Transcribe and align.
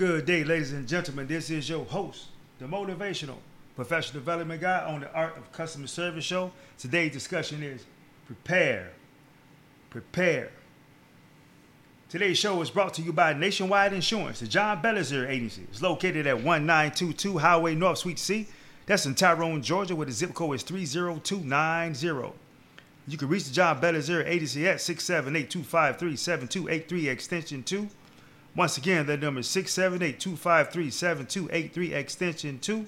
Good 0.00 0.24
day, 0.24 0.42
ladies 0.44 0.72
and 0.72 0.88
gentlemen. 0.88 1.26
This 1.26 1.50
is 1.50 1.68
your 1.68 1.84
host, 1.84 2.28
the 2.58 2.64
motivational 2.64 3.36
professional 3.76 4.22
development 4.22 4.62
guy 4.62 4.82
on 4.86 5.00
the 5.00 5.12
Art 5.12 5.36
of 5.36 5.52
Customer 5.52 5.86
Service 5.86 6.24
show. 6.24 6.52
Today's 6.78 7.12
discussion 7.12 7.62
is 7.62 7.84
prepare. 8.24 8.92
Prepare. 9.90 10.52
Today's 12.08 12.38
show 12.38 12.62
is 12.62 12.70
brought 12.70 12.94
to 12.94 13.02
you 13.02 13.12
by 13.12 13.34
Nationwide 13.34 13.92
Insurance, 13.92 14.40
the 14.40 14.46
John 14.46 14.80
Bellizer 14.80 15.28
Agency. 15.28 15.66
It's 15.70 15.82
located 15.82 16.26
at 16.26 16.36
1922 16.36 17.36
Highway 17.36 17.74
North, 17.74 17.98
Suite 17.98 18.18
C. 18.18 18.48
That's 18.86 19.04
in 19.04 19.14
Tyrone, 19.14 19.62
Georgia, 19.62 19.94
where 19.94 20.06
the 20.06 20.12
zip 20.12 20.32
code 20.32 20.54
is 20.54 20.62
30290. 20.62 22.32
You 23.06 23.18
can 23.18 23.28
reach 23.28 23.44
the 23.44 23.52
John 23.52 23.78
Bellizer 23.82 24.26
Agency 24.26 24.66
at 24.66 24.78
678-253-7283 24.78 27.10
extension 27.10 27.62
2. 27.62 27.86
Once 28.56 28.76
again, 28.76 29.06
that 29.06 29.20
number 29.20 29.40
is 29.40 29.46
678-253-7283 29.48 31.92
extension 31.92 32.58
2. 32.58 32.86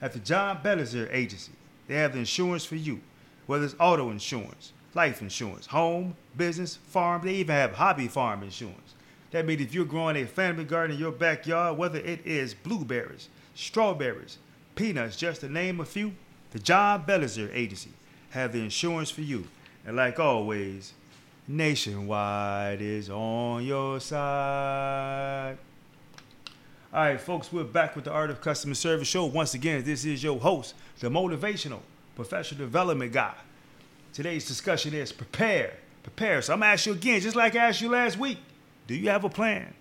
At 0.00 0.12
the 0.12 0.18
John 0.18 0.58
Bellizer 0.62 1.08
Agency, 1.12 1.52
they 1.86 1.96
have 1.96 2.12
the 2.12 2.20
insurance 2.20 2.64
for 2.64 2.76
you, 2.76 3.00
whether 3.46 3.64
it's 3.64 3.74
auto 3.78 4.10
insurance, 4.10 4.72
life 4.94 5.20
insurance, 5.20 5.66
home, 5.66 6.16
business, 6.36 6.76
farm. 6.76 7.22
They 7.24 7.34
even 7.34 7.54
have 7.54 7.72
hobby 7.72 8.08
farm 8.08 8.42
insurance. 8.42 8.94
That 9.30 9.46
means 9.46 9.60
if 9.60 9.74
you're 9.74 9.84
growing 9.84 10.16
a 10.16 10.26
family 10.26 10.64
garden 10.64 10.96
in 10.96 11.00
your 11.00 11.12
backyard, 11.12 11.76
whether 11.76 11.98
it 11.98 12.26
is 12.26 12.54
blueberries, 12.54 13.28
strawberries, 13.54 14.38
peanuts, 14.76 15.16
just 15.16 15.42
to 15.42 15.48
name 15.48 15.80
a 15.80 15.84
few, 15.84 16.14
the 16.52 16.58
John 16.58 17.04
Bellizer 17.04 17.50
Agency 17.52 17.90
have 18.30 18.52
the 18.52 18.62
insurance 18.62 19.10
for 19.10 19.22
you. 19.22 19.46
And 19.86 19.96
like 19.96 20.18
always, 20.18 20.94
Nationwide 21.48 22.82
is 22.82 23.08
on 23.08 23.64
your 23.64 24.00
side. 24.00 25.56
All 26.92 27.04
right, 27.04 27.20
folks, 27.20 27.52
we're 27.52 27.62
back 27.62 27.94
with 27.94 28.06
the 28.06 28.10
Art 28.10 28.30
of 28.30 28.40
Customer 28.40 28.74
Service 28.74 29.06
show. 29.06 29.26
Once 29.26 29.54
again, 29.54 29.84
this 29.84 30.04
is 30.04 30.24
your 30.24 30.40
host, 30.40 30.74
the 30.98 31.08
motivational 31.08 31.78
professional 32.16 32.58
development 32.58 33.12
guy. 33.12 33.34
Today's 34.12 34.44
discussion 34.48 34.92
is 34.92 35.12
prepare. 35.12 35.74
Prepare. 36.02 36.42
So 36.42 36.52
I'm 36.52 36.60
gonna 36.60 36.72
ask 36.72 36.84
you 36.84 36.94
again, 36.94 37.20
just 37.20 37.36
like 37.36 37.54
I 37.54 37.68
asked 37.68 37.80
you 37.80 37.90
last 37.90 38.18
week. 38.18 38.38
Do 38.88 38.96
you 38.96 39.08
have 39.10 39.22
a 39.22 39.28
plan? 39.28 39.72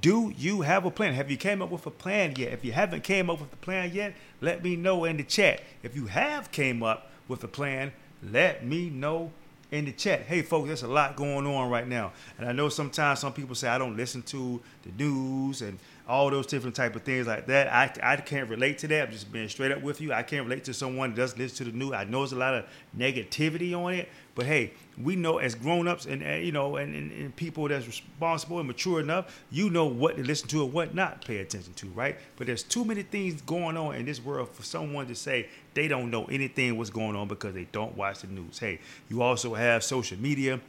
Do 0.00 0.32
you 0.36 0.60
have 0.60 0.84
a 0.84 0.90
plan? 0.90 1.14
Have 1.14 1.32
you 1.32 1.36
came 1.36 1.62
up 1.62 1.70
with 1.70 1.84
a 1.86 1.90
plan 1.90 2.34
yet? 2.36 2.52
If 2.52 2.64
you 2.64 2.70
haven't 2.70 3.02
came 3.02 3.28
up 3.28 3.40
with 3.40 3.52
a 3.52 3.56
plan 3.56 3.90
yet, 3.92 4.14
let 4.40 4.62
me 4.62 4.76
know 4.76 5.04
in 5.04 5.16
the 5.16 5.24
chat. 5.24 5.62
If 5.82 5.96
you 5.96 6.06
have 6.06 6.52
came 6.52 6.84
up 6.84 7.10
with 7.26 7.42
a 7.42 7.48
plan, 7.48 7.92
let 8.22 8.64
me 8.64 8.88
know 8.88 9.32
in 9.70 9.84
the 9.84 9.92
chat. 9.92 10.22
Hey, 10.22 10.42
folks, 10.42 10.66
there's 10.68 10.82
a 10.82 10.88
lot 10.88 11.16
going 11.16 11.46
on 11.46 11.70
right 11.70 11.86
now, 11.86 12.12
and 12.38 12.48
I 12.48 12.52
know 12.52 12.68
sometimes 12.68 13.20
some 13.20 13.32
people 13.32 13.54
say 13.54 13.68
I 13.68 13.78
don't 13.78 13.96
listen 13.96 14.22
to 14.22 14.60
the 14.82 15.02
news 15.02 15.62
and 15.62 15.78
all 16.10 16.28
those 16.28 16.44
different 16.44 16.74
type 16.74 16.96
of 16.96 17.02
things 17.02 17.28
like 17.28 17.46
that. 17.46 17.72
I, 17.72 18.14
I 18.14 18.16
can't 18.16 18.50
relate 18.50 18.78
to 18.78 18.88
that. 18.88 19.06
I'm 19.06 19.12
just 19.12 19.30
being 19.30 19.48
straight 19.48 19.70
up 19.70 19.80
with 19.80 20.00
you. 20.00 20.12
I 20.12 20.24
can't 20.24 20.44
relate 20.44 20.64
to 20.64 20.74
someone 20.74 21.10
that 21.10 21.16
doesn't 21.16 21.38
listen 21.38 21.64
to 21.64 21.70
the 21.70 21.78
news. 21.78 21.92
I 21.92 22.02
know 22.02 22.18
there's 22.18 22.32
a 22.32 22.36
lot 22.36 22.54
of 22.54 22.64
negativity 22.98 23.78
on 23.78 23.94
it, 23.94 24.08
but 24.34 24.44
hey, 24.44 24.72
we 25.00 25.14
know 25.14 25.38
as 25.38 25.54
grown-ups 25.54 26.06
and, 26.06 26.20
and 26.22 26.44
you 26.44 26.50
know 26.50 26.76
and, 26.76 26.96
and, 26.96 27.12
and, 27.12 27.36
people 27.36 27.68
that's 27.68 27.86
responsible 27.86 28.58
and 28.58 28.66
mature 28.66 28.98
enough, 28.98 29.40
you 29.52 29.70
know 29.70 29.86
what 29.86 30.16
to 30.16 30.24
listen 30.24 30.48
to 30.48 30.64
and 30.64 30.72
what 30.72 30.96
not 30.96 31.24
pay 31.24 31.38
attention 31.38 31.74
to, 31.74 31.86
right? 31.90 32.16
But 32.36 32.48
there's 32.48 32.64
too 32.64 32.84
many 32.84 33.02
things 33.02 33.40
going 33.42 33.76
on 33.76 33.94
in 33.94 34.04
this 34.04 34.22
world 34.22 34.48
for 34.48 34.64
someone 34.64 35.06
to 35.06 35.14
say 35.14 35.48
they 35.74 35.86
don't 35.86 36.10
know 36.10 36.24
anything 36.24 36.76
what's 36.76 36.90
going 36.90 37.14
on 37.14 37.28
because 37.28 37.54
they 37.54 37.68
don't 37.70 37.96
watch 37.96 38.22
the 38.22 38.26
news. 38.26 38.58
Hey, 38.58 38.80
you 39.08 39.22
also 39.22 39.54
have 39.54 39.84
social 39.84 40.18
media 40.18 40.60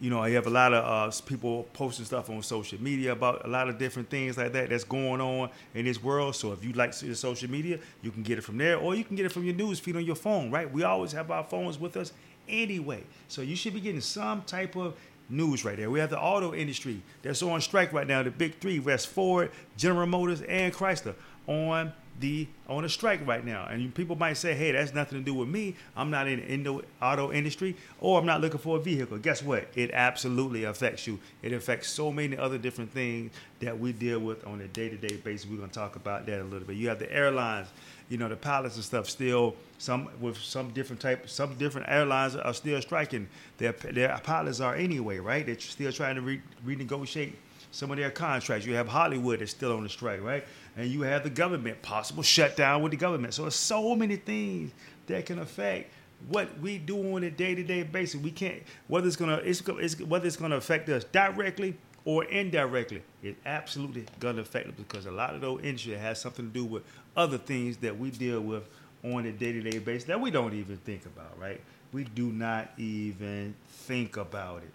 you 0.00 0.08
know, 0.08 0.24
you 0.24 0.34
have 0.34 0.46
a 0.46 0.50
lot 0.50 0.72
of 0.72 1.12
uh, 1.12 1.14
people 1.26 1.68
posting 1.74 2.06
stuff 2.06 2.30
on 2.30 2.42
social 2.42 2.80
media 2.80 3.12
about 3.12 3.44
a 3.44 3.48
lot 3.48 3.68
of 3.68 3.78
different 3.78 4.08
things 4.08 4.38
like 4.38 4.52
that 4.54 4.70
that's 4.70 4.84
going 4.84 5.20
on 5.20 5.50
in 5.74 5.84
this 5.84 6.02
world. 6.02 6.34
So 6.34 6.52
if 6.52 6.64
you 6.64 6.72
like 6.72 6.96
the 6.96 7.14
social 7.14 7.50
media, 7.50 7.78
you 8.02 8.10
can 8.10 8.22
get 8.22 8.38
it 8.38 8.40
from 8.42 8.56
there, 8.56 8.78
or 8.78 8.94
you 8.94 9.04
can 9.04 9.14
get 9.14 9.26
it 9.26 9.28
from 9.28 9.44
your 9.44 9.54
news 9.54 9.78
feed 9.78 9.96
on 9.96 10.04
your 10.04 10.16
phone. 10.16 10.50
Right? 10.50 10.70
We 10.70 10.84
always 10.84 11.12
have 11.12 11.30
our 11.30 11.44
phones 11.44 11.78
with 11.78 11.98
us 11.98 12.12
anyway, 12.48 13.04
so 13.28 13.42
you 13.42 13.54
should 13.54 13.74
be 13.74 13.80
getting 13.80 14.00
some 14.00 14.42
type 14.42 14.74
of 14.74 14.94
news 15.28 15.64
right 15.64 15.76
there. 15.76 15.90
We 15.90 16.00
have 16.00 16.10
the 16.10 16.18
auto 16.18 16.54
industry 16.54 17.02
that's 17.22 17.42
on 17.42 17.60
strike 17.60 17.92
right 17.92 18.06
now. 18.06 18.22
The 18.22 18.30
big 18.30 18.58
three: 18.58 18.78
West 18.78 19.08
Ford, 19.08 19.50
General 19.76 20.06
Motors, 20.06 20.40
and 20.42 20.72
Chrysler 20.72 21.14
on 21.46 21.92
the 22.20 22.46
on 22.68 22.84
a 22.84 22.88
strike 22.88 23.26
right 23.26 23.44
now. 23.44 23.66
And 23.68 23.92
people 23.94 24.14
might 24.14 24.34
say, 24.34 24.54
hey, 24.54 24.72
that's 24.72 24.94
nothing 24.94 25.18
to 25.18 25.24
do 25.24 25.34
with 25.34 25.48
me. 25.48 25.74
I'm 25.96 26.10
not 26.10 26.28
in, 26.28 26.62
the 26.62 26.82
auto 27.02 27.32
industry 27.32 27.76
or 27.98 28.18
I'm 28.18 28.26
not 28.26 28.40
looking 28.40 28.60
for 28.60 28.76
a 28.76 28.80
vehicle. 28.80 29.18
Guess 29.18 29.42
what? 29.42 29.68
It 29.74 29.90
absolutely 29.92 30.64
affects 30.64 31.06
you. 31.06 31.18
It 31.42 31.52
affects 31.52 31.88
so 31.88 32.12
many 32.12 32.36
other 32.36 32.58
different 32.58 32.92
things 32.92 33.32
that 33.60 33.78
we 33.78 33.92
deal 33.92 34.20
with 34.20 34.46
on 34.46 34.60
a 34.60 34.68
day-to-day 34.68 35.16
basis. 35.16 35.48
We're 35.48 35.56
going 35.56 35.70
to 35.70 35.74
talk 35.74 35.96
about 35.96 36.26
that 36.26 36.40
a 36.40 36.44
little 36.44 36.66
bit. 36.66 36.76
You 36.76 36.88
have 36.90 36.98
the 36.98 37.12
airlines, 37.12 37.68
you 38.08 38.18
know, 38.18 38.28
the 38.28 38.36
pilots 38.36 38.76
and 38.76 38.84
stuff 38.84 39.08
still 39.08 39.56
some 39.78 40.10
with 40.20 40.36
some 40.36 40.70
different 40.72 41.00
type 41.00 41.26
some 41.28 41.54
different 41.54 41.88
airlines 41.88 42.36
are 42.36 42.52
still 42.52 42.80
striking. 42.82 43.28
Their 43.56 43.72
their 43.72 44.18
pilots 44.22 44.60
are 44.60 44.74
anyway, 44.74 45.18
right? 45.18 45.46
They're 45.46 45.58
still 45.58 45.92
trying 45.92 46.16
to 46.16 46.20
re- 46.20 46.42
renegotiate 46.66 47.32
some 47.70 47.90
of 47.90 47.96
their 47.96 48.10
contracts. 48.10 48.66
You 48.66 48.74
have 48.74 48.88
Hollywood 48.88 49.40
that's 49.40 49.50
still 49.50 49.76
on 49.76 49.82
the 49.82 49.88
strike, 49.88 50.22
right? 50.22 50.44
And 50.76 50.88
you 50.88 51.02
have 51.02 51.22
the 51.22 51.30
government, 51.30 51.80
possible 51.82 52.22
shutdown 52.22 52.82
with 52.82 52.90
the 52.92 52.96
government. 52.96 53.34
So 53.34 53.42
there's 53.42 53.54
so 53.54 53.94
many 53.94 54.16
things 54.16 54.72
that 55.06 55.26
can 55.26 55.38
affect 55.38 55.92
what 56.28 56.58
we 56.60 56.78
do 56.78 57.14
on 57.14 57.24
a 57.24 57.30
day-to-day 57.30 57.84
basis. 57.84 58.20
We 58.20 58.30
can't 58.30 58.62
whether 58.88 59.06
it's 59.06 59.16
gonna 59.16 59.36
it's, 59.36 59.62
it's 59.66 60.00
whether 60.00 60.26
it's 60.26 60.36
gonna 60.36 60.56
affect 60.56 60.88
us 60.88 61.04
directly 61.04 61.76
or 62.04 62.24
indirectly. 62.24 63.02
It's 63.22 63.38
absolutely 63.46 64.06
gonna 64.18 64.42
affect 64.42 64.68
us 64.68 64.74
because 64.76 65.06
a 65.06 65.10
lot 65.10 65.34
of 65.34 65.40
those 65.40 65.62
industry 65.62 65.94
has 65.94 66.20
something 66.20 66.46
to 66.46 66.52
do 66.52 66.64
with 66.64 66.82
other 67.16 67.38
things 67.38 67.78
that 67.78 67.98
we 67.98 68.10
deal 68.10 68.40
with 68.40 68.64
on 69.02 69.24
a 69.24 69.32
day-to-day 69.32 69.78
basis 69.78 70.04
that 70.04 70.20
we 70.20 70.30
don't 70.30 70.52
even 70.52 70.76
think 70.78 71.06
about, 71.06 71.38
right? 71.38 71.60
We 71.92 72.04
do 72.04 72.30
not 72.30 72.70
even 72.76 73.54
think 73.68 74.18
about 74.18 74.58
it 74.62 74.70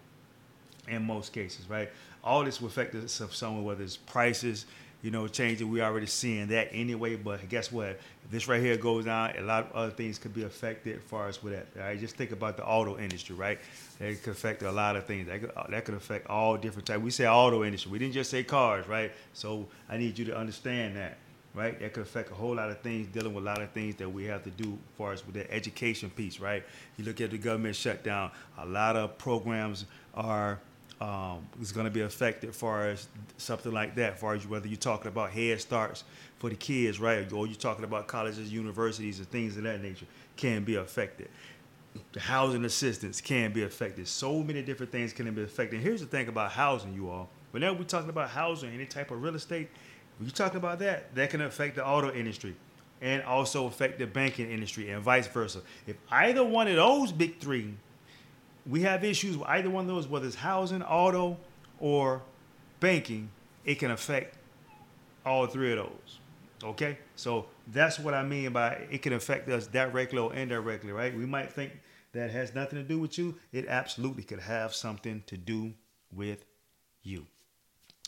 in 0.87 1.03
most 1.03 1.33
cases, 1.33 1.69
right? 1.69 1.89
all 2.25 2.43
this 2.43 2.59
will 2.59 2.67
affect 2.67 2.95
us 2.95 3.19
of 3.19 3.33
someone, 3.35 3.63
whether 3.63 3.83
it's 3.83 3.97
prices, 3.97 4.65
you 5.03 5.11
know, 5.11 5.27
changing. 5.27 5.69
We 5.69 5.81
already 5.81 6.07
seeing 6.07 6.47
that 6.47 6.69
anyway. 6.71 7.15
But 7.15 7.47
guess 7.47 7.71
what? 7.71 7.89
If 7.89 8.31
this 8.31 8.47
right 8.47 8.59
here 8.59 8.75
goes 8.75 9.05
down, 9.05 9.33
a 9.37 9.41
lot 9.41 9.65
of 9.65 9.71
other 9.73 9.91
things 9.91 10.17
could 10.17 10.33
be 10.33 10.43
affected 10.43 10.97
as 10.97 11.03
far 11.03 11.29
as 11.29 11.43
with 11.43 11.53
that. 11.53 11.67
Right? 11.79 11.99
Just 11.99 12.15
think 12.15 12.31
about 12.31 12.57
the 12.57 12.65
auto 12.65 12.97
industry, 12.97 13.35
right? 13.35 13.59
That 13.99 14.23
could 14.23 14.33
affect 14.33 14.63
a 14.63 14.71
lot 14.71 14.95
of 14.95 15.05
things. 15.05 15.27
That 15.27 15.41
could, 15.41 15.51
uh, 15.55 15.67
that 15.69 15.85
could 15.85 15.93
affect 15.93 16.27
all 16.27 16.57
different 16.57 16.87
types. 16.87 17.03
We 17.03 17.11
say 17.11 17.27
auto 17.27 17.63
industry. 17.63 17.91
We 17.91 17.99
didn't 17.99 18.15
just 18.15 18.31
say 18.31 18.43
cars, 18.43 18.87
right? 18.87 19.11
So 19.33 19.67
I 19.87 19.97
need 19.97 20.17
you 20.17 20.25
to 20.25 20.35
understand 20.35 20.97
that 20.97 21.17
right? 21.53 21.79
That 21.79 21.93
could 21.93 22.03
affect 22.03 22.29
a 22.31 22.33
whole 22.33 22.55
lot 22.55 22.69
of 22.69 22.81
things, 22.81 23.07
dealing 23.13 23.33
with 23.33 23.41
a 23.41 23.47
lot 23.47 23.61
of 23.61 23.71
things 23.71 23.95
that 23.95 24.09
we 24.09 24.25
have 24.25 24.43
to 24.43 24.49
do 24.49 24.73
as 24.73 24.97
far 24.97 25.13
as 25.13 25.25
with 25.25 25.35
the 25.35 25.49
education 25.49 26.09
piece, 26.09 26.41
right? 26.41 26.65
You 26.97 27.05
look 27.05 27.21
at 27.21 27.31
the 27.31 27.37
government 27.37 27.77
shutdown, 27.77 28.31
a 28.57 28.65
lot 28.65 28.97
of 28.97 29.17
programs 29.17 29.85
are 30.13 30.59
um, 31.01 31.47
is 31.61 31.71
going 31.71 31.85
to 31.85 31.91
be 31.91 32.01
affected 32.01 32.49
as 32.49 32.55
far 32.55 32.87
as 32.87 33.07
something 33.37 33.71
like 33.71 33.95
that, 33.95 34.13
as 34.13 34.19
far 34.19 34.33
as 34.33 34.47
whether 34.47 34.67
you're 34.67 34.77
talking 34.77 35.07
about 35.07 35.31
head 35.31 35.59
starts 35.59 36.03
for 36.39 36.49
the 36.49 36.55
kids, 36.55 36.99
right, 36.99 37.31
or 37.31 37.47
you're 37.47 37.55
talking 37.55 37.83
about 37.83 38.07
colleges, 38.07 38.51
universities, 38.51 39.19
and 39.19 39.29
things 39.29 39.57
of 39.57 39.63
that 39.63 39.81
nature, 39.81 40.05
can 40.35 40.63
be 40.63 40.75
affected. 40.75 41.29
The 42.13 42.19
housing 42.19 42.63
assistance 42.65 43.21
can 43.21 43.53
be 43.53 43.63
affected. 43.63 44.07
So 44.07 44.41
many 44.43 44.61
different 44.61 44.91
things 44.91 45.13
can 45.13 45.33
be 45.33 45.43
affected. 45.43 45.77
And 45.77 45.83
here's 45.83 46.01
the 46.01 46.07
thing 46.07 46.27
about 46.27 46.51
housing, 46.51 46.93
you 46.93 47.09
all. 47.09 47.29
Whenever 47.51 47.77
we're 47.77 47.85
talking 47.85 48.09
about 48.09 48.29
housing, 48.29 48.73
any 48.73 48.85
type 48.85 49.11
of 49.11 49.21
real 49.21 49.35
estate, 49.35 49.69
when 50.17 50.27
you're 50.27 50.35
talking 50.35 50.57
about 50.57 50.79
that, 50.79 51.13
that 51.15 51.29
can 51.29 51.41
affect 51.41 51.75
the 51.75 51.85
auto 51.85 52.11
industry 52.11 52.55
and 53.01 53.21
also 53.23 53.67
affect 53.67 53.99
the 53.99 54.07
banking 54.07 54.49
industry 54.49 54.89
and 54.89 55.01
vice 55.01 55.27
versa. 55.27 55.61
If 55.87 55.97
either 56.09 56.43
one 56.43 56.67
of 56.67 56.75
those 56.75 57.11
big 57.11 57.39
three 57.39 57.73
we 58.67 58.81
have 58.81 59.03
issues 59.03 59.37
with 59.37 59.47
either 59.47 59.69
one 59.69 59.89
of 59.89 59.95
those, 59.95 60.07
whether 60.07 60.25
it's 60.25 60.35
housing, 60.35 60.81
auto, 60.81 61.37
or 61.79 62.21
banking, 62.79 63.29
it 63.63 63.75
can 63.75 63.91
affect 63.91 64.37
all 65.25 65.47
three 65.47 65.71
of 65.71 65.77
those. 65.77 66.19
Okay? 66.63 66.97
So 67.15 67.47
that's 67.71 67.99
what 67.99 68.13
I 68.13 68.23
mean 68.23 68.53
by 68.53 68.87
it 68.89 69.01
can 69.01 69.13
affect 69.13 69.49
us 69.49 69.67
directly 69.67 70.19
or 70.19 70.33
indirectly, 70.33 70.91
right? 70.91 71.15
We 71.15 71.25
might 71.25 71.51
think 71.51 71.71
that 72.13 72.31
has 72.31 72.55
nothing 72.55 72.79
to 72.79 72.83
do 72.83 72.99
with 72.99 73.17
you. 73.17 73.35
It 73.51 73.67
absolutely 73.67 74.23
could 74.23 74.39
have 74.39 74.73
something 74.73 75.23
to 75.27 75.37
do 75.37 75.73
with 76.11 76.45
you. 77.03 77.27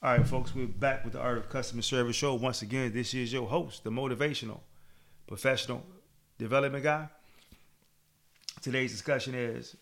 All 0.03 0.17
right, 0.17 0.27
folks, 0.27 0.53
we're 0.53 0.67
back 0.67 1.05
with 1.05 1.13
the 1.13 1.21
Art 1.21 1.37
of 1.37 1.47
Customer 1.47 1.83
Service 1.83 2.17
show. 2.17 2.33
Once 2.33 2.63
again, 2.63 2.91
this 2.91 3.13
is 3.13 3.31
your 3.31 3.47
host, 3.47 3.85
the 3.85 3.91
motivational 3.91 4.59
professional 5.25 5.85
development 6.37 6.83
guy. 6.83 7.07
Today's 8.61 8.91
discussion 8.91 9.35
is 9.35 9.77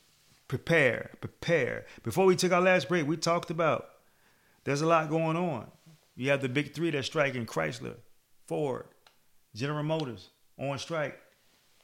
prepare, 0.47 1.11
prepare. 1.19 1.85
Before 2.03 2.25
we 2.25 2.35
took 2.35 2.51
our 2.51 2.61
last 2.61 2.87
break, 2.87 3.07
we 3.07 3.17
talked 3.17 3.49
about 3.49 3.89
there's 4.63 4.81
a 4.81 4.87
lot 4.87 5.09
going 5.09 5.37
on. 5.37 5.71
You 6.15 6.29
have 6.31 6.41
the 6.41 6.49
big 6.49 6.73
three 6.73 6.89
that's 6.91 7.07
striking 7.07 7.45
Chrysler, 7.45 7.95
Ford, 8.47 8.85
General 9.55 9.83
Motors 9.83 10.29
on 10.59 10.77
strike. 10.79 11.19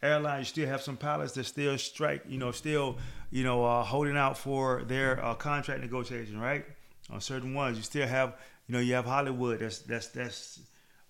Airlines, 0.02 0.48
you 0.48 0.64
still 0.64 0.68
have 0.68 0.82
some 0.82 0.98
pilots 0.98 1.34
that 1.34 1.46
still 1.46 1.78
strike, 1.78 2.24
you 2.28 2.38
know, 2.38 2.52
still, 2.52 2.98
you 3.32 3.44
know, 3.44 3.64
uh, 3.64 3.84
holding 3.84 4.18
out 4.18 4.38
for 4.38 4.84
their 4.84 5.24
uh, 5.24 5.34
contract 5.34 5.80
negotiation, 5.80 6.38
right? 6.40 6.66
on 7.10 7.22
certain 7.22 7.54
ones. 7.54 7.78
You 7.78 7.84
still 7.84 8.08
have, 8.08 8.36
you 8.68 8.74
know, 8.74 8.80
you 8.80 8.94
have 8.94 9.06
Hollywood 9.06 9.60
that's 9.60 9.80
that's 9.80 10.08
that's 10.08 10.60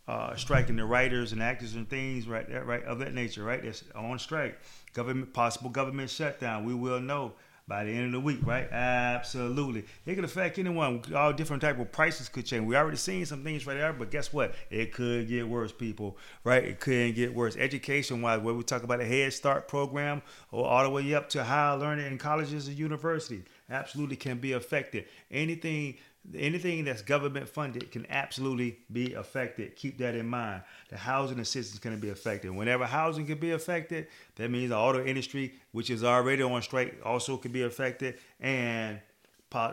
uh, 0.08 0.36
striking 0.36 0.76
the 0.76 0.86
writers 0.86 1.32
and 1.32 1.42
actors 1.42 1.76
and 1.76 1.90
things 1.90 2.28
right 2.28 2.50
that 2.50 2.66
right 2.66 2.84
of 2.84 3.00
that 3.00 3.14
nature, 3.14 3.44
right? 3.44 3.64
That's 3.64 3.84
on 3.96 4.20
strike. 4.20 4.60
Government 4.94 5.34
possible 5.34 5.70
government 5.70 6.10
shutdown. 6.10 6.66
We 6.66 6.74
will 6.74 7.00
know 7.00 7.34
by 7.68 7.86
the 7.86 7.92
end 7.92 8.08
of 8.08 8.12
the 8.12 8.20
week, 8.20 8.40
right? 8.44 8.70
Absolutely. 8.72 9.86
It 10.06 10.16
could 10.16 10.26
affect 10.26 10.60
anyone. 10.60 11.02
All 11.16 11.32
different 11.32 11.62
type 11.62 11.80
of 11.80 11.92
prices 11.92 12.28
could 12.28 12.46
change. 12.46 12.66
We 12.66 12.76
already 12.76 12.98
seen 12.98 13.26
some 13.26 13.44
things 13.44 13.66
right 13.66 13.76
there, 13.76 13.94
but 13.94 14.12
guess 14.12 14.34
what? 14.34 14.54
It 14.70 14.92
could 14.92 15.30
get 15.30 15.48
worse, 15.48 15.72
people. 15.72 16.18
Right? 16.44 16.64
It 16.64 16.80
could 16.82 17.16
get 17.16 17.34
worse. 17.34 17.56
Education 17.56 18.22
wise, 18.22 18.42
where 18.42 18.54
we 18.54 18.64
talk 18.64 18.84
about 18.84 19.00
a 19.00 19.06
Head 19.06 19.32
Start 19.32 19.70
program 19.70 20.22
or 20.52 20.66
all 20.66 20.84
the 20.84 20.90
way 20.90 21.14
up 21.14 21.30
to 21.30 21.44
higher 21.44 21.78
learning 21.78 22.08
in 22.08 22.18
colleges 22.18 22.68
and 22.68 22.78
universities 22.78 23.44
absolutely 23.74 24.16
can 24.16 24.38
be 24.38 24.54
affected. 24.54 25.06
Anything 25.32 25.96
anything 26.36 26.86
that's 26.86 27.02
government 27.02 27.50
funded 27.50 27.92
can 27.92 28.06
absolutely 28.10 28.78
be 28.92 29.14
affected. 29.14 29.76
Keep 29.76 29.98
that 29.98 30.16
in 30.16 30.26
mind. 30.26 30.64
The 30.90 30.98
housing 30.98 31.40
assistance 31.40 31.80
can 31.80 32.00
be 32.00 32.10
affected. 32.10 32.52
Whenever 32.52 32.86
housing 32.86 33.26
can 33.26 33.40
be 33.40 33.52
affected, 33.52 34.08
that 34.36 34.50
means 34.50 34.70
the 34.70 34.78
auto 34.78 35.04
industry, 35.04 35.54
which 35.74 35.90
is 35.90 36.04
already 36.04 36.42
on 36.44 36.62
strike, 36.62 36.98
also 37.04 37.36
can 37.38 37.52
be 37.52 37.64
affected, 37.64 38.16
and 38.40 39.00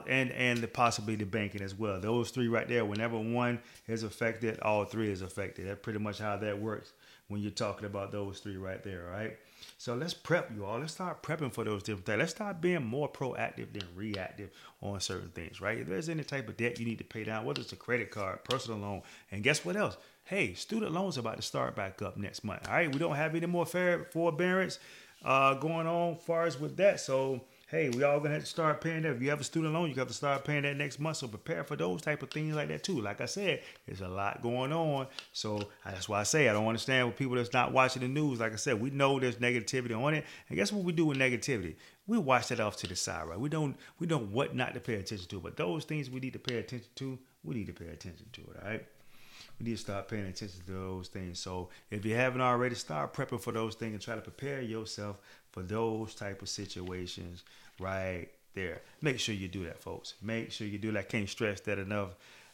and 0.09 0.31
and 0.33 0.59
the 0.59 0.69
possibly 0.69 1.15
the 1.15 1.25
banking 1.25 1.63
as 1.63 1.75
well. 1.75 2.01
Those 2.01 2.31
three 2.31 2.49
right 2.49 2.69
there. 2.69 2.85
Whenever 2.85 3.19
one 3.19 3.61
is 3.87 4.03
affected, 4.03 4.61
all 4.61 4.85
three 4.85 5.11
is 5.11 5.23
affected. 5.23 5.69
That's 5.69 5.81
pretty 5.81 6.01
much 6.01 6.19
how 6.19 6.37
that 6.39 6.61
works 6.61 6.93
when 7.29 7.41
you're 7.41 7.51
talking 7.51 7.87
about 7.87 8.13
those 8.13 8.41
three 8.41 8.57
right 8.57 8.83
there, 8.83 9.07
right? 9.11 9.39
So 9.81 9.95
let's 9.95 10.13
prep 10.13 10.51
you 10.55 10.67
all. 10.67 10.79
Let's 10.79 10.93
start 10.93 11.23
prepping 11.23 11.55
for 11.55 11.65
those 11.65 11.83
different 11.83 12.05
things. 12.05 12.19
Let's 12.19 12.33
start 12.33 12.61
being 12.61 12.85
more 12.85 13.11
proactive 13.11 13.73
than 13.73 13.89
reactive 13.95 14.51
on 14.83 15.01
certain 15.01 15.31
things, 15.31 15.59
right? 15.63 15.79
If 15.79 15.87
there's 15.87 16.11
any 16.11 16.23
type 16.23 16.51
of 16.51 16.59
debt 16.59 16.79
you 16.79 16.85
need 16.85 16.99
to 16.99 17.05
pay 17.05 17.25
down, 17.25 17.47
whether 17.47 17.63
it's 17.63 17.73
a 17.73 17.77
credit 17.77 18.11
card, 18.11 18.45
personal 18.45 18.79
loan, 18.79 19.01
and 19.33 19.43
guess 19.43 19.65
what 19.65 19.77
else? 19.77 19.97
Hey, 20.25 20.53
student 20.53 20.93
loans 20.93 21.17
about 21.17 21.37
to 21.37 21.43
start 21.43 21.77
back 21.77 22.03
up 22.03 22.19
next 22.19 22.45
month. 22.45 22.69
All 22.69 22.75
right, 22.75 22.93
we 22.93 22.99
don't 22.99 23.17
have 23.17 23.35
any 23.35 23.47
more 23.47 23.65
forbearance 23.65 24.79
uh, 25.25 25.55
going 25.55 25.87
on 25.87 26.17
far 26.17 26.45
as 26.45 26.61
with 26.61 26.77
that. 26.77 27.01
So 27.01 27.41
hey, 27.71 27.89
we 27.89 28.03
all 28.03 28.19
gonna 28.19 28.35
have 28.35 28.43
to 28.43 28.49
start 28.49 28.81
paying 28.81 29.03
that. 29.03 29.13
If 29.13 29.23
you 29.23 29.31
have 29.31 29.41
a 29.41 29.45
student 29.45 29.73
loan, 29.73 29.89
you 29.89 29.95
got 29.95 30.09
to 30.09 30.15
start 30.15 30.45
paying 30.45 30.63
that 30.63 30.77
next 30.77 30.99
month. 30.99 31.19
So 31.19 31.29
prepare 31.29 31.63
for 31.63 31.77
those 31.77 32.03
type 32.03 32.23
of 32.23 32.31
things 32.31 32.57
like 32.57 32.69
that 32.69 32.83
too. 32.83 33.01
Like 33.01 33.21
I 33.21 33.27
said, 33.27 33.63
there's 33.87 34.01
a 34.01 34.09
lot 34.09 34.43
going 34.43 34.73
on. 34.73 35.07
So 35.33 35.69
that's 35.85 36.09
why 36.09 36.21
I 36.21 36.25
say 36.25 36.49
I 36.49 36.53
don't 36.53 36.67
understand 36.67 37.07
with 37.07 37.17
people 37.17 37.37
that's 37.37 37.53
not 37.53 37.73
watching 37.73 38.03
the 38.03 38.09
news. 38.09 38.41
Like 38.41 38.53
I 38.53 38.57
said, 38.57 38.81
we 38.81 38.91
know 38.91 39.21
there's 39.21 39.37
negativity 39.37 39.97
on 39.97 40.15
it, 40.15 40.25
and 40.49 40.57
guess 40.59 40.73
what 40.73 40.85
we 40.85 40.93
do 40.93 41.07
with 41.07 41.19
negativity? 41.19 41.77
We 42.07 42.19
watch 42.19 42.49
that 42.49 42.59
off 42.59 42.77
to 42.79 42.89
the 42.89 42.97
side, 42.97 43.29
right? 43.29 43.39
We 43.39 43.49
don't 43.49 43.77
we 44.01 44.07
don't 44.09 44.33
what 44.33 44.57
not 44.57 44.75
to 44.75 44.81
pay 44.81 44.95
attention 44.95 45.29
to, 45.29 45.41
but 45.41 45.57
those 45.57 45.85
things 45.85 46.11
we 46.11 46.19
need 46.19 46.33
to 46.33 46.41
pay 46.41 46.59
attention 46.59 46.89
to, 46.97 47.19
we 47.45 47.55
need 47.55 47.67
to 47.67 47.73
pay 47.73 47.87
attention 47.87 48.27
to 48.33 48.41
it. 48.41 48.57
All 48.63 48.69
right 48.69 48.87
we 49.59 49.67
need 49.67 49.77
to 49.77 49.83
start 49.83 50.09
paying 50.09 50.27
attention 50.27 50.61
to 50.67 50.73
those 50.73 51.09
things. 51.09 51.39
So 51.39 51.69
if 51.91 52.05
you 52.05 52.15
haven't 52.15 52.41
already, 52.41 52.75
start 52.75 53.13
prepping 53.13 53.41
for 53.41 53.53
those 53.53 53.75
things 53.75 53.93
and 53.93 54.03
try 54.03 54.15
to 54.15 54.21
prepare 54.21 54.61
yourself 54.61 55.19
for 55.53 55.63
those 55.63 56.15
type 56.15 56.43
of 56.43 56.49
situations 56.49 57.43
right 57.79 58.29
there. 58.55 58.81
Make 59.03 59.19
sure 59.19 59.35
you 59.35 59.49
do 59.49 59.65
that, 59.65 59.81
folks. 59.81 60.15
Make 60.23 60.53
sure 60.53 60.67
you 60.67 60.79
do 60.79 60.93
that. 60.93 60.99
I 60.99 61.03
can't 61.03 61.29
stress 61.29 61.61
that 61.63 61.79
enough. 61.79 62.11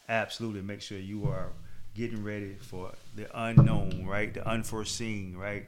Absolutely, 0.08 0.62
make 0.62 0.82
sure 0.82 0.98
you 0.98 1.26
are 1.26 1.48
getting 1.94 2.22
ready 2.22 2.54
for 2.60 2.92
the 3.16 3.26
unknown, 3.34 4.04
right? 4.06 4.32
The 4.32 4.46
unforeseen, 4.46 5.36
right? 5.36 5.64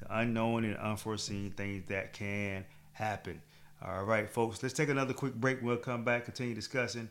The 0.00 0.18
unknown 0.18 0.64
and 0.64 0.76
unforeseen 0.76 1.50
things 1.50 1.84
that 1.88 2.12
can 2.12 2.64
happen. 2.92 3.40
All 3.84 4.04
right, 4.04 4.28
folks, 4.28 4.62
let's 4.62 4.74
take 4.74 4.88
another 4.88 5.14
quick 5.14 5.34
break. 5.34 5.62
We'll 5.62 5.76
come 5.76 6.02
back, 6.02 6.24
continue 6.24 6.54
discussing 6.54 7.08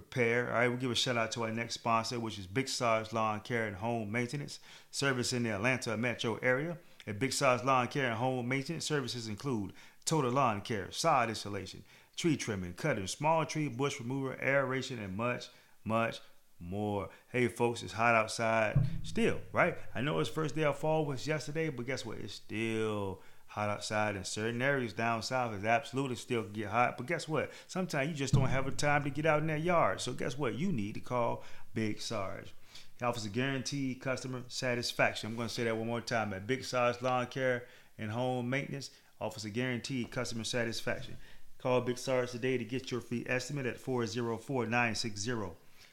prepare. 0.00 0.48
All 0.48 0.58
right, 0.58 0.68
we'll 0.68 0.76
give 0.76 0.90
a 0.90 0.94
shout 0.94 1.16
out 1.16 1.32
to 1.32 1.44
our 1.44 1.50
next 1.50 1.74
sponsor, 1.74 2.20
which 2.20 2.38
is 2.38 2.46
Big 2.46 2.68
Sarge 2.68 3.14
Lawn 3.14 3.40
Care 3.40 3.66
and 3.66 3.76
Home 3.76 4.12
Maintenance, 4.12 4.58
service 4.90 5.32
in 5.32 5.42
the 5.42 5.50
Atlanta 5.50 5.96
metro 5.96 6.38
area. 6.42 6.76
At 7.06 7.18
Big 7.18 7.32
Sarge 7.32 7.64
Lawn 7.64 7.88
Care 7.88 8.08
and 8.08 8.18
Home 8.18 8.46
Maintenance, 8.46 8.84
services 8.84 9.26
include 9.26 9.72
total 10.04 10.32
lawn 10.32 10.60
care, 10.60 10.88
sod 10.90 11.30
installation, 11.30 11.82
tree 12.14 12.36
trimming, 12.36 12.74
cutting, 12.74 13.06
small 13.06 13.46
tree 13.46 13.68
bush 13.68 13.98
removal, 13.98 14.34
aeration, 14.42 14.98
and 14.98 15.16
much, 15.16 15.48
much 15.82 16.20
more. 16.60 17.08
Hey, 17.28 17.48
folks, 17.48 17.82
it's 17.82 17.94
hot 17.94 18.14
outside 18.14 18.78
still, 19.02 19.38
right? 19.52 19.78
I 19.94 20.02
know 20.02 20.18
it's 20.20 20.28
first 20.28 20.54
day 20.54 20.64
of 20.64 20.78
fall 20.78 21.06
was 21.06 21.26
yesterday, 21.26 21.70
but 21.70 21.86
guess 21.86 22.04
what? 22.04 22.18
It's 22.18 22.34
still 22.34 23.22
hot 23.56 23.70
outside 23.70 24.16
in 24.16 24.22
certain 24.22 24.60
areas 24.60 24.92
down 24.92 25.22
south 25.22 25.54
is 25.54 25.64
absolutely 25.64 26.14
still 26.14 26.42
get 26.42 26.68
hot. 26.68 26.98
But 26.98 27.06
guess 27.06 27.26
what? 27.26 27.50
Sometimes 27.68 28.10
you 28.10 28.14
just 28.14 28.34
don't 28.34 28.48
have 28.48 28.66
the 28.66 28.70
time 28.70 29.02
to 29.04 29.10
get 29.10 29.24
out 29.24 29.40
in 29.40 29.46
that 29.46 29.62
yard. 29.62 30.02
So 30.02 30.12
guess 30.12 30.36
what? 30.36 30.56
You 30.56 30.70
need 30.70 30.92
to 30.92 31.00
call 31.00 31.42
Big 31.72 31.98
Sarge. 32.02 32.52
He 32.98 33.04
offers 33.04 33.24
a 33.24 33.30
guaranteed 33.30 34.02
customer 34.02 34.42
satisfaction. 34.48 35.30
I'm 35.30 35.36
going 35.36 35.48
to 35.48 35.54
say 35.54 35.64
that 35.64 35.76
one 35.76 35.86
more 35.86 36.02
time. 36.02 36.34
At 36.34 36.46
Big 36.46 36.64
Sarge 36.64 37.00
Lawn 37.00 37.26
Care 37.28 37.64
and 37.98 38.10
Home 38.10 38.50
Maintenance 38.50 38.90
offers 39.22 39.46
a 39.46 39.50
guaranteed 39.50 40.10
customer 40.10 40.44
satisfaction. 40.44 41.16
Call 41.56 41.80
Big 41.80 41.96
Sarge 41.96 42.32
today 42.32 42.58
to 42.58 42.64
get 42.64 42.90
your 42.90 43.00
free 43.00 43.24
estimate 43.26 43.64
at 43.64 43.78
404 43.78 44.66
960 44.66 45.32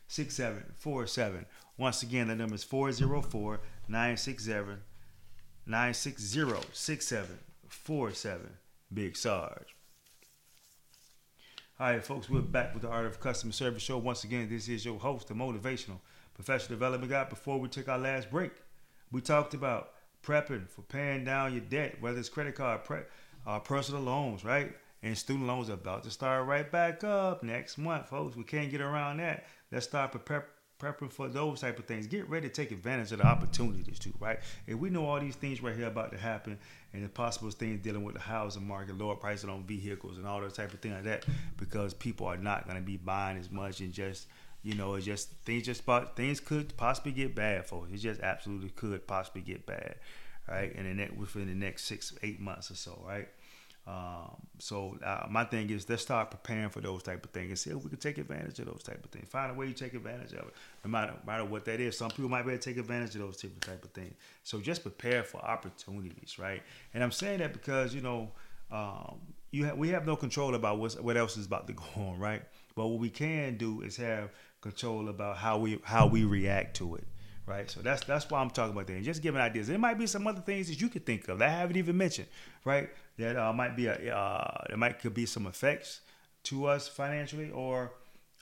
6747. 0.09 1.45
Once 1.77 2.03
again, 2.03 2.27
the 2.27 2.35
number 2.35 2.55
is 2.55 2.65
404 2.65 3.61
960 3.87 4.51
960 5.65 6.39
Four 6.41 7.52
seven, 7.73 8.49
Big 8.93 9.17
Sarge. 9.17 9.75
All 11.79 11.87
right, 11.87 12.03
folks, 12.03 12.29
we're 12.29 12.39
back 12.39 12.73
with 12.73 12.83
the 12.83 12.89
Art 12.89 13.05
of 13.05 13.19
Customer 13.19 13.51
Service 13.51 13.83
Show. 13.83 13.97
Once 13.97 14.23
again, 14.23 14.47
this 14.47 14.69
is 14.69 14.85
your 14.85 14.99
host, 14.99 15.27
the 15.27 15.33
motivational 15.33 15.99
professional 16.33 16.77
development 16.77 17.11
guy. 17.11 17.25
Before 17.25 17.59
we 17.59 17.67
took 17.67 17.89
our 17.89 17.97
last 17.97 18.31
break, 18.31 18.51
we 19.11 19.19
talked 19.19 19.53
about 19.53 19.91
prepping 20.23 20.69
for 20.69 20.83
paying 20.83 21.25
down 21.25 21.51
your 21.51 21.61
debt, 21.61 21.97
whether 21.99 22.19
it's 22.19 22.29
credit 22.29 22.55
card, 22.55 22.85
pre- 22.85 22.99
uh, 23.45 23.59
personal 23.59 24.01
loans, 24.01 24.45
right? 24.45 24.71
And 25.01 25.17
student 25.17 25.47
loans 25.47 25.69
are 25.69 25.73
about 25.73 26.03
to 26.03 26.11
start 26.11 26.47
right 26.47 26.71
back 26.71 27.03
up 27.03 27.43
next 27.43 27.77
month, 27.77 28.07
folks. 28.07 28.37
We 28.37 28.43
can't 28.43 28.71
get 28.71 28.79
around 28.79 29.17
that. 29.17 29.45
Let's 29.71 29.87
start 29.87 30.11
prepare, 30.11 30.45
prepping 30.79 31.11
for 31.11 31.27
those 31.27 31.61
type 31.61 31.79
of 31.79 31.85
things. 31.85 32.07
Get 32.07 32.29
ready 32.29 32.49
to 32.49 32.53
take 32.53 32.71
advantage 32.71 33.11
of 33.11 33.19
the 33.19 33.25
opportunities 33.25 33.99
too, 33.99 34.13
right? 34.19 34.39
If 34.67 34.77
we 34.77 34.89
know 34.89 35.05
all 35.05 35.19
these 35.19 35.35
things 35.35 35.61
right 35.61 35.75
here 35.75 35.87
about 35.87 36.11
to 36.11 36.17
happen, 36.17 36.57
and 36.93 37.03
the 37.03 37.09
possible 37.09 37.49
things 37.51 37.81
dealing 37.81 38.03
with 38.03 38.15
the 38.15 38.21
housing 38.21 38.67
market, 38.67 38.97
lower 38.97 39.15
prices 39.15 39.49
on 39.49 39.63
vehicles, 39.63 40.17
and 40.17 40.27
all 40.27 40.41
those 40.41 40.53
type 40.53 40.73
of 40.73 40.79
things 40.79 40.95
like 40.95 41.03
that, 41.05 41.25
because 41.57 41.93
people 41.93 42.27
are 42.27 42.37
not 42.37 42.65
going 42.65 42.77
to 42.77 42.83
be 42.83 42.97
buying 42.97 43.37
as 43.37 43.49
much 43.49 43.79
and 43.79 43.93
just 43.93 44.27
you 44.63 44.75
know, 44.75 44.95
it's 44.95 45.05
just 45.05 45.29
things 45.43 45.65
just 45.65 45.83
things 46.15 46.39
could 46.39 46.75
possibly 46.77 47.11
get 47.11 47.35
bad 47.35 47.65
for 47.65 47.83
us. 47.83 47.89
It 47.91 47.97
just 47.97 48.21
absolutely 48.21 48.69
could 48.69 49.05
possibly 49.05 49.41
get 49.41 49.65
bad, 49.65 49.95
right? 50.47 50.73
And 50.73 50.99
then 50.99 51.11
within 51.17 51.47
the 51.47 51.53
next 51.53 51.83
six, 51.83 52.13
eight 52.23 52.39
months 52.39 52.71
or 52.71 52.75
so, 52.75 53.03
right? 53.05 53.27
Um, 53.85 54.37
so 54.59 54.97
uh, 55.03 55.25
my 55.29 55.43
thing 55.43 55.69
is 55.69 55.89
let's 55.89 56.03
start 56.03 56.31
preparing 56.31 56.69
for 56.69 56.79
those 56.79 57.03
type 57.03 57.25
of 57.25 57.31
things 57.31 57.49
and 57.49 57.59
see 57.59 57.69
if 57.71 57.83
we 57.83 57.89
can 57.89 57.99
take 57.99 58.17
advantage 58.17 58.57
of 58.59 58.67
those 58.67 58.81
type 58.81 59.03
of 59.03 59.11
things. 59.11 59.27
Find 59.27 59.51
a 59.51 59.53
way 59.53 59.67
to 59.67 59.73
take 59.73 59.93
advantage 59.93 60.31
of 60.31 60.47
it, 60.47 60.53
no 60.85 60.89
matter, 60.89 61.11
no 61.11 61.31
matter 61.31 61.43
what 61.43 61.65
that 61.65 61.81
is. 61.81 61.97
Some 61.97 62.09
people 62.09 62.29
might 62.29 62.43
be 62.43 62.53
able 62.53 62.61
to 62.61 62.69
take 62.69 62.77
advantage 62.77 63.15
of 63.15 63.21
those 63.21 63.37
type 63.37 63.83
of 63.83 63.91
things. 63.91 64.13
So 64.43 64.61
just 64.61 64.83
prepare 64.83 65.23
for 65.23 65.43
opportunities, 65.43 66.39
right? 66.39 66.63
And 66.93 67.03
I'm 67.03 67.11
saying 67.11 67.39
that 67.39 67.51
because 67.51 67.93
you 67.93 68.01
know 68.01 68.31
um, 68.71 69.19
you 69.51 69.71
we 69.75 69.89
have 69.89 70.05
no 70.05 70.15
control 70.15 70.55
about 70.55 70.79
what's, 70.79 70.99
what 70.99 71.17
else 71.17 71.37
is 71.37 71.45
about 71.45 71.67
to 71.67 71.73
go 71.73 71.83
on, 71.97 72.19
right? 72.19 72.41
But 72.75 72.87
what 72.87 72.99
we 72.99 73.09
can 73.09 73.57
do 73.57 73.81
is 73.81 73.97
have 73.97 74.29
control 74.61 75.09
about 75.09 75.37
how 75.37 75.57
we 75.57 75.79
how 75.83 76.07
we 76.07 76.23
react 76.23 76.77
to 76.77 76.95
it, 76.95 77.03
right? 77.45 77.69
So 77.69 77.81
that's 77.81 78.03
that's 78.05 78.29
why 78.29 78.39
I'm 78.39 78.49
talking 78.49 78.73
about 78.73 78.87
that. 78.87 78.93
And 78.93 79.03
just 79.03 79.21
giving 79.21 79.41
ideas. 79.41 79.67
There 79.67 79.77
might 79.77 79.97
be 79.97 80.07
some 80.07 80.25
other 80.27 80.41
things 80.41 80.67
that 80.69 80.79
you 80.79 80.89
could 80.89 81.05
think 81.05 81.27
of 81.27 81.39
that 81.39 81.49
I 81.49 81.51
haven't 81.51 81.77
even 81.77 81.97
mentioned, 81.97 82.27
right? 82.65 82.89
That 83.17 83.37
uh, 83.37 83.53
might 83.53 83.75
be 83.75 83.87
a 83.87 84.15
uh, 84.15 84.63
there 84.67 84.77
might 84.77 84.99
could 84.99 85.13
be 85.13 85.25
some 85.25 85.47
effects 85.47 86.01
to 86.43 86.65
us 86.65 86.87
financially 86.87 87.51
or 87.51 87.91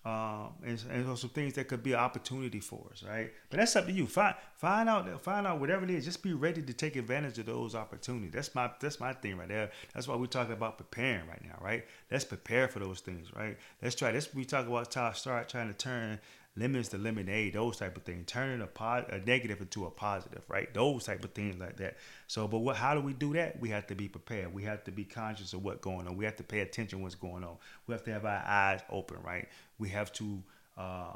um, 0.03 0.53
and, 0.65 0.83
and 0.89 1.17
some 1.17 1.29
things 1.29 1.53
that 1.53 1.67
could 1.67 1.83
be 1.83 1.93
an 1.93 1.99
opportunity 1.99 2.59
for 2.59 2.87
us, 2.91 3.03
right? 3.03 3.31
But 3.51 3.57
that's 3.57 3.75
up 3.75 3.85
to 3.85 3.91
you. 3.91 4.07
Find 4.07 4.33
find 4.55 4.89
out 4.89 5.23
find 5.23 5.45
out 5.45 5.59
whatever 5.59 5.83
it 5.83 5.91
is. 5.91 6.05
Just 6.05 6.23
be 6.23 6.33
ready 6.33 6.63
to 6.63 6.73
take 6.73 6.95
advantage 6.95 7.37
of 7.37 7.45
those 7.45 7.75
opportunities. 7.75 8.31
That's 8.31 8.55
my 8.55 8.71
that's 8.79 8.99
my 8.99 9.13
thing 9.13 9.37
right 9.37 9.47
there. 9.47 9.69
That's 9.93 10.07
why 10.07 10.15
we're 10.15 10.25
talking 10.25 10.53
about 10.53 10.77
preparing 10.77 11.27
right 11.27 11.43
now, 11.43 11.59
right? 11.61 11.85
Let's 12.09 12.25
prepare 12.25 12.67
for 12.67 12.79
those 12.79 13.01
things, 13.01 13.27
right? 13.35 13.57
Let's 13.81 13.93
try. 13.93 14.11
Let's 14.11 14.33
we 14.33 14.43
talk 14.43 14.67
about 14.67 14.91
start 15.15 15.49
trying 15.49 15.67
to 15.67 15.75
turn 15.75 16.19
lemons 16.55 16.89
to 16.89 16.97
lemonade, 16.97 17.53
those 17.53 17.77
type 17.77 17.95
of 17.95 18.03
things, 18.03 18.25
turning 18.27 18.61
a, 18.61 18.67
po- 18.67 19.05
a 19.09 19.19
negative 19.19 19.61
into 19.61 19.85
a 19.85 19.91
positive, 19.91 20.43
right? 20.49 20.73
Those 20.73 21.05
type 21.05 21.23
of 21.23 21.31
things 21.31 21.59
like 21.59 21.77
that. 21.77 21.97
So, 22.27 22.47
but 22.47 22.59
what? 22.59 22.75
How 22.75 22.93
do 22.93 23.01
we 23.01 23.13
do 23.13 23.33
that? 23.33 23.59
We 23.59 23.69
have 23.69 23.87
to 23.87 23.95
be 23.95 24.07
prepared. 24.07 24.53
We 24.53 24.63
have 24.63 24.83
to 24.85 24.91
be 24.91 25.05
conscious 25.05 25.53
of 25.53 25.63
what's 25.63 25.79
going 25.81 26.07
on. 26.07 26.17
We 26.17 26.25
have 26.25 26.35
to 26.37 26.43
pay 26.43 26.59
attention 26.59 27.01
what's 27.01 27.15
going 27.15 27.43
on. 27.43 27.57
We 27.87 27.93
have 27.93 28.03
to 28.03 28.11
have 28.11 28.25
our 28.25 28.43
eyes 28.45 28.81
open, 28.89 29.17
right? 29.23 29.47
We 29.79 29.89
have 29.89 30.11
to 30.13 30.43
uh, 30.77 31.13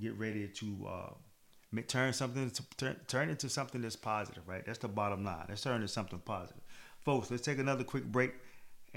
get 0.00 0.14
ready 0.18 0.48
to 0.48 0.88
uh, 0.88 1.80
turn 1.86 2.12
something 2.12 2.50
to 2.50 2.62
turn, 2.76 2.96
turn 3.06 3.28
into 3.28 3.48
something 3.48 3.82
that's 3.82 3.96
positive, 3.96 4.46
right? 4.48 4.64
That's 4.64 4.78
the 4.78 4.88
bottom 4.88 5.24
line. 5.24 5.46
Let's 5.48 5.62
turn 5.62 5.76
into 5.76 5.88
something 5.88 6.18
positive, 6.20 6.62
folks. 7.04 7.30
Let's 7.30 7.42
take 7.42 7.58
another 7.58 7.84
quick 7.84 8.04
break 8.04 8.32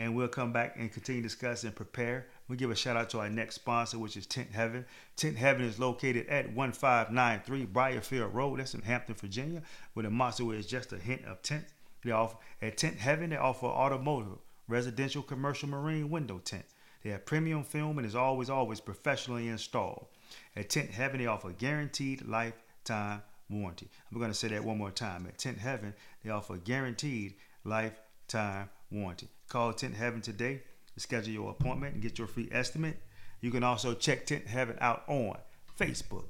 and 0.01 0.15
we'll 0.15 0.27
come 0.27 0.51
back 0.51 0.77
and 0.79 0.91
continue 0.91 1.21
to 1.21 1.27
discuss 1.27 1.63
and 1.63 1.75
prepare. 1.75 2.25
We 2.47 2.57
give 2.57 2.71
a 2.71 2.75
shout 2.75 2.97
out 2.97 3.11
to 3.11 3.19
our 3.19 3.29
next 3.29 3.53
sponsor, 3.55 3.99
which 3.99 4.17
is 4.17 4.25
Tint 4.25 4.51
Heaven. 4.51 4.83
Tint 5.15 5.37
Heaven 5.37 5.63
is 5.63 5.77
located 5.77 6.25
at 6.27 6.51
1593 6.53 7.67
Briarfield 7.67 8.33
Road. 8.33 8.59
That's 8.59 8.73
in 8.73 8.81
Hampton, 8.81 9.13
Virginia, 9.13 9.61
where 9.93 10.01
the 10.01 10.09
motto 10.09 10.49
is 10.49 10.65
just 10.65 10.91
a 10.91 10.97
hint 10.97 11.23
of 11.25 11.43
tint. 11.43 11.65
They 12.03 12.09
offer 12.09 12.35
at 12.63 12.77
Tint 12.77 12.97
Heaven. 12.97 13.29
They 13.29 13.37
offer 13.37 13.67
automotive, 13.67 14.39
residential, 14.67 15.21
commercial, 15.21 15.69
marine 15.69 16.09
window 16.09 16.41
tint. 16.43 16.65
They 17.03 17.11
have 17.11 17.27
premium 17.27 17.63
film 17.63 17.99
and 17.99 18.07
is 18.07 18.15
always, 18.15 18.49
always 18.49 18.79
professionally 18.79 19.49
installed. 19.49 20.07
At 20.55 20.71
Tint 20.71 20.89
Heaven, 20.89 21.19
they 21.19 21.27
offer 21.27 21.51
guaranteed 21.51 22.27
lifetime 22.27 23.21
warranty. 23.51 23.87
I'm 24.11 24.17
going 24.17 24.31
to 24.31 24.37
say 24.37 24.47
that 24.47 24.63
one 24.63 24.79
more 24.79 24.89
time. 24.89 25.27
At 25.27 25.37
Tint 25.37 25.59
Heaven, 25.59 25.93
they 26.23 26.31
offer 26.31 26.57
guaranteed 26.57 27.35
lifetime 27.63 28.69
warranty. 28.91 29.29
Call 29.47 29.73
Tint 29.73 29.95
Heaven 29.95 30.21
today 30.21 30.61
to 30.93 30.99
schedule 30.99 31.33
your 31.33 31.51
appointment 31.51 31.93
and 31.93 32.03
get 32.03 32.17
your 32.17 32.27
free 32.27 32.49
estimate. 32.51 33.01
You 33.39 33.51
can 33.51 33.63
also 33.63 33.93
check 33.93 34.25
Tint 34.25 34.45
Heaven 34.47 34.77
out 34.81 35.03
on 35.07 35.37
Facebook, 35.79 36.25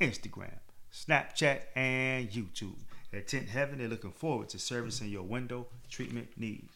Instagram, 0.00 0.58
Snapchat, 0.92 1.60
and 1.74 2.30
YouTube. 2.30 2.78
At 3.12 3.28
Tint 3.28 3.48
Heaven, 3.48 3.78
they're 3.78 3.88
looking 3.88 4.10
forward 4.10 4.48
to 4.50 4.58
servicing 4.58 5.08
your 5.08 5.22
window 5.22 5.66
treatment 5.88 6.28
needs. 6.36 6.72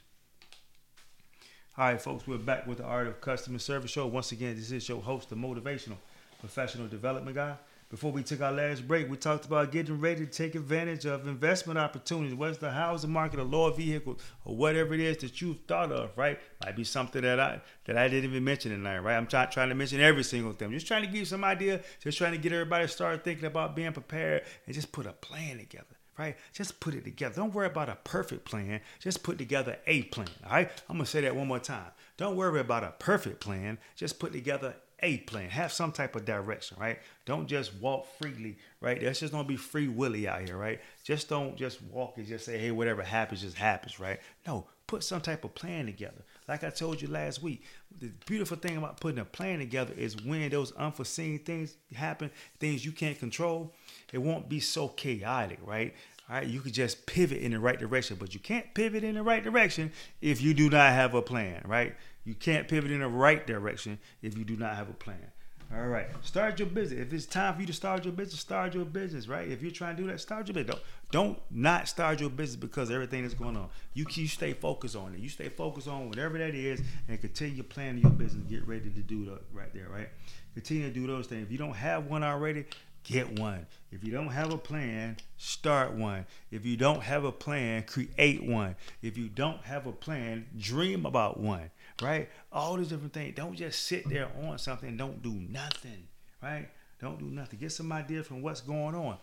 All 1.77 1.87
right, 1.87 2.01
folks, 2.01 2.27
we're 2.27 2.39
back 2.39 2.67
with 2.67 2.79
the 2.79 2.85
Art 2.85 3.07
of 3.07 3.21
Customer 3.21 3.59
Service 3.59 3.91
Show. 3.91 4.07
Once 4.07 4.33
again, 4.33 4.57
this 4.57 4.71
is 4.71 4.89
your 4.89 5.01
host, 5.01 5.31
the 5.31 5.37
motivational 5.37 5.97
professional 6.39 6.87
development 6.87 7.37
guy. 7.37 7.57
Before 7.91 8.13
we 8.13 8.23
took 8.23 8.41
our 8.41 8.53
last 8.53 8.87
break, 8.87 9.11
we 9.11 9.17
talked 9.17 9.47
about 9.47 9.73
getting 9.73 9.99
ready 9.99 10.25
to 10.25 10.31
take 10.31 10.55
advantage 10.55 11.07
of 11.07 11.27
investment 11.27 11.77
opportunities, 11.77 12.37
whether 12.37 12.53
it's 12.53 12.61
the 12.61 12.71
housing 12.71 13.11
market, 13.11 13.41
a 13.41 13.43
lower 13.43 13.73
vehicle, 13.73 14.17
or 14.45 14.55
whatever 14.55 14.95
it 14.95 15.01
is 15.01 15.17
that 15.19 15.41
you've 15.41 15.59
thought 15.67 15.91
of, 15.91 16.17
right? 16.17 16.39
Might 16.65 16.77
be 16.77 16.85
something 16.85 17.21
that 17.23 17.41
I 17.41 17.61
that 17.87 17.99
I 17.99 18.07
didn't 18.07 18.31
even 18.31 18.45
mention 18.45 18.71
tonight, 18.71 19.01
right? 19.01 19.17
I'm 19.17 19.27
try, 19.27 19.47
trying 19.47 19.71
to 19.71 19.75
mention 19.75 20.01
every 20.01 20.23
single 20.23 20.53
thing. 20.53 20.71
Just 20.71 20.87
trying 20.87 21.03
to 21.03 21.09
give 21.09 21.17
you 21.17 21.25
some 21.25 21.43
idea, 21.43 21.81
just 22.01 22.17
trying 22.17 22.31
to 22.31 22.39
get 22.39 22.53
everybody 22.53 22.87
to 22.87 22.89
start 22.89 23.25
thinking 23.25 23.47
about 23.47 23.75
being 23.75 23.93
prepared 23.93 24.45
and 24.67 24.75
just 24.75 24.93
put 24.93 25.07
a 25.07 25.13
plan 25.13 25.59
together. 25.59 25.87
Right? 26.17 26.37
Just 26.53 26.79
put 26.81 26.95
it 26.95 27.03
together. 27.05 27.35
Don't 27.35 27.55
worry 27.55 27.67
about 27.67 27.89
a 27.89 27.97
perfect 28.05 28.45
plan. 28.45 28.83
Just 29.01 29.23
put 29.23 29.39
together 29.39 29.79
a 29.87 30.03
plan. 30.03 30.29
All 30.45 30.53
right? 30.53 30.71
I'm 30.89 30.97
gonna 30.97 31.07
say 31.07 31.23
that 31.23 31.35
one 31.35 31.49
more 31.49 31.59
time. 31.59 31.91
Don't 32.19 32.37
worry 32.37 32.61
about 32.61 32.85
a 32.85 32.93
perfect 32.99 33.41
plan. 33.41 33.79
Just 33.97 34.21
put 34.21 34.33
together 34.33 34.77
a 35.03 35.19
plan. 35.19 35.51
Have 35.51 35.73
some 35.73 35.93
type 35.93 36.17
of 36.17 36.25
direction, 36.25 36.77
right? 36.81 36.99
Don't 37.25 37.47
just 37.47 37.75
walk 37.77 38.07
freely, 38.19 38.59
right? 38.81 39.01
That's 39.01 39.21
just 39.21 39.33
gonna 39.33 39.49
be 39.49 39.57
free 39.57 39.89
willy 39.89 40.29
out 40.29 40.43
here, 40.43 40.57
right? 40.57 40.81
Just 41.05 41.29
don't 41.29 41.57
just 41.57 41.83
walk 41.83 42.19
and 42.19 42.27
just 42.27 42.45
say, 42.45 42.59
hey, 42.59 42.71
whatever 42.71 43.03
happens, 43.03 43.43
just 43.43 43.57
happens, 43.57 43.99
right? 43.99 44.21
No, 44.47 44.67
put 44.91 45.05
some 45.05 45.21
type 45.21 45.45
of 45.45 45.55
plan 45.55 45.87
together. 45.87 46.25
Like 46.49 46.65
I 46.65 46.71
told 46.71 47.01
you 47.01 47.07
last 47.07 47.41
week, 47.43 47.63
the 48.01 48.11
beautiful 48.27 48.57
thing 48.57 48.77
about 48.77 48.99
putting 48.99 49.21
a 49.21 49.25
plan 49.25 49.61
together 49.61 49.95
is 49.97 50.21
when 50.25 50.51
those 50.51 50.73
unforeseen 50.73 51.39
things 51.39 51.77
happen, 51.95 52.29
things 52.59 52.85
you 52.85 52.91
can't 52.91 53.17
control, 53.17 53.73
it 54.13 54.19
won't 54.19 54.49
be 54.49 54.59
so 54.59 54.89
chaotic, 54.89 55.59
right? 55.65 55.95
All 56.31 56.37
right, 56.37 56.47
you 56.47 56.61
could 56.61 56.75
just 56.75 57.07
pivot 57.07 57.39
in 57.39 57.51
the 57.51 57.59
right 57.59 57.77
direction, 57.77 58.17
but 58.21 58.35
you 58.35 58.39
can't 58.39 58.73
pivot 58.73 59.03
in 59.03 59.17
the 59.17 59.23
right 59.23 59.43
direction 59.43 59.91
if 60.21 60.41
you 60.41 60.55
do 60.55 60.71
not 60.71 60.93
have 60.93 61.15
a 61.15 61.23
plan, 61.23 61.61
right? 61.67 61.97
You 62.25 62.35
can't 62.35 62.69
pivot 62.69 62.93
in 62.93 63.01
the 63.01 63.09
right 63.09 63.45
direction 63.45 63.99
if 64.23 64.39
you 64.39 64.45
do 64.45 64.57
not 64.57 64.77
have 64.77 64.89
a 64.89 64.93
plan. 64.93 65.33
All 65.75 65.89
right, 65.89 66.07
start 66.23 66.61
your 66.61 66.69
business. 66.69 67.01
If 67.01 67.13
it's 67.13 67.27
time 67.27 67.55
for 67.55 67.61
you 67.63 67.67
to 67.67 67.73
start 67.73 68.05
your 68.05 68.13
business, 68.13 68.41
start 68.41 68.75
your 68.75 68.85
business, 68.85 69.27
right? 69.27 69.49
If 69.49 69.61
you're 69.61 69.73
trying 69.73 69.97
to 69.97 70.03
do 70.03 70.09
that, 70.09 70.21
start 70.21 70.47
your 70.47 70.55
business. 70.55 70.77
Don't, 70.77 70.85
don't 71.11 71.41
not 71.51 71.89
start 71.89 72.21
your 72.21 72.31
business 72.31 72.57
because 72.57 72.93
everything 72.93 73.25
is 73.25 73.35
going 73.35 73.57
on. 73.57 73.69
You 73.95 74.07
you 74.15 74.29
stay 74.29 74.53
focused 74.53 74.95
on 74.95 75.15
it. 75.15 75.21
You 75.21 75.29
stay 75.29 75.49
focused 75.49 75.89
on 75.89 76.09
whatever 76.09 76.39
that 76.39 76.55
is, 76.55 76.81
and 77.09 77.21
continue 77.21 77.65
planning 77.65 78.03
your 78.03 78.13
business. 78.13 78.45
Get 78.49 78.67
ready 78.67 78.91
to 78.91 79.01
do 79.01 79.25
that 79.27 79.43
right 79.53 79.73
there, 79.75 79.89
right? 79.89 80.09
Continue 80.55 80.89
to 80.89 80.95
do 80.95 81.07
those 81.07 81.29
things. 81.29 81.45
If 81.45 81.53
you 81.53 81.59
don't 81.59 81.77
have 81.77 82.07
one 82.07 82.25
already, 82.25 82.65
get 83.05 83.39
one. 83.39 83.67
If 83.91 84.05
you 84.05 84.13
don't 84.13 84.29
have 84.29 84.53
a 84.53 84.59
plan, 84.59 85.17
start 85.37 85.93
one. 85.93 86.27
If 86.51 86.65
you 86.65 86.77
don't 86.77 87.03
have 87.03 87.25
a 87.25 87.33
plan, 87.33 87.83
create 87.83 88.43
one. 88.43 88.77
If 89.03 89.19
you 89.19 89.29
don't 89.29 89.63
have 89.63 89.87
a 89.87 89.93
plan, 89.93 90.47
dream 90.57 91.07
about 91.07 91.41
one 91.41 91.71
right? 92.03 92.29
All 92.53 92.77
these 92.77 92.89
different 92.89 93.13
things. 93.13 93.35
Don't 93.35 93.55
just 93.55 93.87
sit 93.87 94.09
there 94.09 94.29
on 94.43 94.59
something 94.59 94.97
don't 94.97 95.23
do 95.23 95.33
nothing, 95.33 96.09
right? 96.43 96.69
Don't 97.01 97.19
do 97.19 97.27
nothing. 97.27 97.59
Get 97.59 97.73
some 97.73 97.93
ideas 97.93 98.27
from 98.27 98.43
what's 98.43 98.61
going 98.61 98.95
on. 98.95 99.17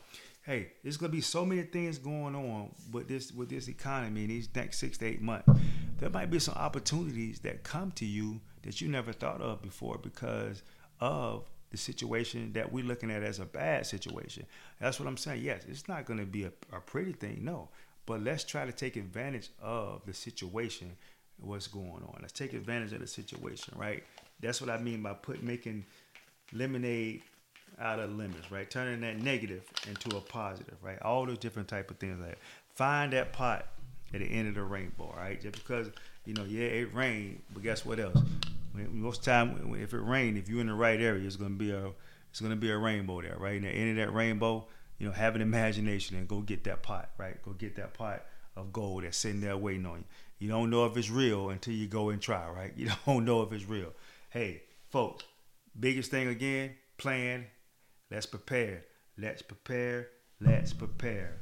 Hey, 0.44 0.72
there's 0.82 0.98
gonna 0.98 1.12
be 1.12 1.22
so 1.22 1.46
many 1.46 1.64
things 1.64 1.98
going 1.98 2.36
on 2.36 2.72
with 2.92 3.08
this 3.08 3.32
with 3.32 3.50
this 3.50 3.68
economy 3.68 4.24
in 4.24 4.30
these 4.30 4.50
next 4.56 4.80
six 4.80 4.98
to 5.00 5.06
eight 5.06 5.22
months. 5.22 5.50
There 6.00 6.10
might 6.10 6.32
be 6.32 6.40
some 6.40 6.56
opportunities 6.56 7.40
that 7.40 7.64
come 7.64 7.92
to 7.94 8.06
you 8.06 8.40
that 8.64 8.82
you 8.82 8.88
never 8.88 9.12
thought 9.12 9.42
of 9.42 9.62
before 9.62 9.98
because 9.98 10.62
of 11.00 11.44
the 11.78 11.84
situation 11.84 12.52
that 12.54 12.72
we're 12.72 12.86
looking 12.86 13.12
at 13.12 13.24
as 13.24 13.40
a 13.40 13.46
bad 13.46 13.86
situation. 13.86 14.46
That's 14.80 15.00
what 15.00 15.08
I'm 15.08 15.18
saying. 15.18 15.44
Yes, 15.44 15.64
it's 15.68 15.88
not 15.88 16.06
going 16.06 16.20
to 16.20 16.26
be 16.26 16.44
a, 16.44 16.52
a 16.74 16.80
pretty 16.80 17.14
thing, 17.14 17.40
no. 17.42 17.70
But 18.06 18.24
let's 18.24 18.44
try 18.44 18.66
to 18.66 18.72
take 18.72 18.96
advantage 18.96 19.50
of 19.62 20.02
the 20.06 20.14
situation 20.14 20.92
what's 21.40 21.68
going 21.68 22.04
on. 22.04 22.18
Let's 22.22 22.34
take 22.34 22.54
advantage 22.54 22.94
of 22.94 23.00
the 23.00 23.08
situation, 23.08 23.74
right? 23.78 24.04
That's 24.40 24.62
what 24.62 24.70
I 24.70 24.78
mean 24.78 25.02
by 25.02 25.14
put 25.14 25.44
making 25.44 25.86
lemonade 26.54 27.22
out 27.80 28.00
of 28.00 28.16
lemons, 28.16 28.50
right? 28.50 28.70
Turning 28.70 29.02
that 29.02 29.20
negative 29.20 29.64
into 29.88 30.18
a 30.18 30.22
positive, 30.22 30.78
right? 30.82 31.02
All 31.02 31.26
those 31.26 31.38
different 31.38 31.68
type 31.68 31.92
of 31.92 31.98
things 31.98 32.20
like 32.20 32.40
find 32.76 33.14
that 33.14 33.34
pot 33.34 33.68
at 34.14 34.22
the 34.22 34.26
end 34.26 34.48
of 34.48 34.56
the 34.56 34.64
rainbow, 34.64 35.14
right? 35.16 35.40
Just 35.42 35.56
because 35.56 35.92
you 36.26 36.34
know, 36.34 36.44
yeah, 36.44 36.66
it 36.66 36.94
rained, 36.94 37.42
but 37.54 37.64
guess 37.64 37.86
what 37.86 38.00
else? 38.00 38.20
Most 38.92 39.24
time, 39.24 39.76
if 39.80 39.94
it 39.94 40.00
rained, 40.00 40.38
if 40.38 40.50
you're 40.50 40.62
in 40.62 40.68
the 40.68 40.74
right 40.74 41.00
area, 41.00 41.26
it's 41.26 41.36
gonna 41.36 41.56
be 41.56 41.72
a 41.72 41.92
it's 42.30 42.42
gonna 42.42 42.56
be 42.56 42.72
a 42.72 42.78
rainbow 42.78 43.22
there, 43.22 43.38
right? 43.38 43.56
And 43.56 43.66
the 43.66 43.70
end 43.70 43.98
of 43.98 44.06
that 44.06 44.14
rainbow, 44.14 44.68
you 44.98 45.08
know, 45.08 45.14
have 45.14 45.36
an 45.36 45.42
imagination 45.42 46.18
and 46.18 46.28
go 46.28 46.42
get 46.42 46.64
that 46.66 46.84
pot, 46.84 47.10
right? 47.18 47.42
Go 47.44 47.52
get 47.52 47.76
that 47.76 47.94
pot 47.94 48.26
of 48.56 48.74
gold 48.74 49.04
that's 49.04 49.18
sitting 49.18 49.42
there 49.42 49.58
waiting 49.58 49.86
on 49.86 50.00
you. 50.00 50.04
You 50.40 50.50
don't 50.50 50.70
know 50.70 50.86
if 50.86 50.96
it's 50.98 51.10
real 51.10 51.50
until 51.50 51.74
you 51.74 51.88
go 51.88 52.10
and 52.10 52.22
try, 52.22 52.48
right? 52.50 52.74
You 52.78 52.92
don't 53.06 53.26
know 53.26 53.42
if 53.42 53.52
it's 53.52 53.66
real. 53.66 53.94
Hey, 54.30 54.64
folks, 54.90 55.24
biggest 55.80 56.12
thing 56.12 56.28
again, 56.28 56.76
plan. 56.98 57.46
Let's 58.12 58.26
prepare. 58.26 58.86
Let's 59.18 59.42
prepare. 59.42 60.10
Let's 60.40 60.74
prepare. 60.74 61.40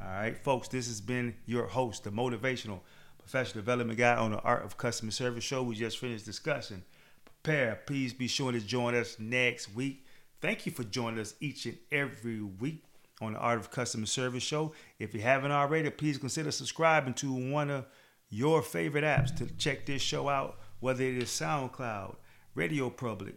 All 0.00 0.06
right, 0.06 0.36
folks, 0.36 0.68
this 0.68 0.86
has 0.86 1.00
been 1.00 1.34
your 1.44 1.66
host, 1.66 2.04
the 2.04 2.10
motivational 2.10 2.80
professional 3.28 3.62
development 3.62 3.98
guy 3.98 4.16
on 4.16 4.30
the 4.30 4.40
Art 4.40 4.64
of 4.64 4.78
Customer 4.78 5.10
Service 5.10 5.44
show. 5.44 5.62
We 5.62 5.74
just 5.74 5.98
finished 5.98 6.24
discussing. 6.24 6.82
Prepare. 7.26 7.82
Please 7.86 8.14
be 8.14 8.26
sure 8.26 8.52
to 8.52 8.60
join 8.60 8.94
us 8.94 9.18
next 9.18 9.74
week. 9.74 10.06
Thank 10.40 10.64
you 10.64 10.72
for 10.72 10.82
joining 10.82 11.20
us 11.20 11.34
each 11.38 11.66
and 11.66 11.76
every 11.92 12.40
week 12.40 12.84
on 13.20 13.34
the 13.34 13.38
Art 13.38 13.58
of 13.58 13.70
Customer 13.70 14.06
Service 14.06 14.42
show. 14.42 14.72
If 14.98 15.12
you 15.12 15.20
haven't 15.20 15.52
already, 15.52 15.90
please 15.90 16.16
consider 16.16 16.50
subscribing 16.50 17.12
to 17.14 17.30
one 17.52 17.68
of 17.68 17.84
your 18.30 18.62
favorite 18.62 19.04
apps 19.04 19.36
to 19.36 19.46
check 19.56 19.84
this 19.84 20.00
show 20.00 20.30
out, 20.30 20.58
whether 20.80 21.04
it 21.04 21.18
is 21.18 21.28
SoundCloud, 21.28 22.16
Radio 22.54 22.88
Public, 22.88 23.34